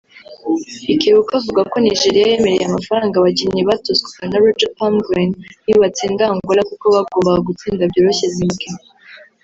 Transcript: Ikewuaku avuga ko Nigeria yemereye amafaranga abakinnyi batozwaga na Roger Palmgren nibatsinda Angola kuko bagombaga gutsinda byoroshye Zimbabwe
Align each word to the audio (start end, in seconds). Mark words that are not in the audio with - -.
Ikewuaku 0.93 1.31
avuga 1.39 1.61
ko 1.71 1.75
Nigeria 1.85 2.25
yemereye 2.31 2.65
amafaranga 2.67 3.15
abakinnyi 3.17 3.61
batozwaga 3.69 4.25
na 4.29 4.41
Roger 4.43 4.69
Palmgren 4.77 5.31
nibatsinda 5.65 6.23
Angola 6.31 6.61
kuko 6.69 6.85
bagombaga 6.95 7.39
gutsinda 7.47 7.83
byoroshye 7.91 8.27
Zimbabwe 8.37 8.67